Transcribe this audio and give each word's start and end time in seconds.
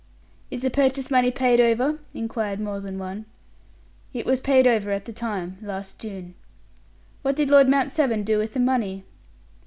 "Is 0.49 0.63
the 0.63 0.71
purchase 0.71 1.11
money 1.11 1.29
paid 1.29 1.59
over?" 1.59 1.99
inquired 2.15 2.59
more 2.59 2.79
than 2.79 2.97
one. 2.97 3.25
"It 4.15 4.25
was 4.25 4.41
paid 4.41 4.65
over 4.65 4.89
at 4.89 5.05
the 5.05 5.13
time 5.13 5.59
last 5.61 5.99
June." 5.99 6.33
"What 7.21 7.35
did 7.35 7.51
Lord 7.51 7.69
Mount 7.69 7.91
Severn 7.91 8.23
do 8.23 8.39
with 8.39 8.55
the 8.55 8.59
money?" 8.59 9.03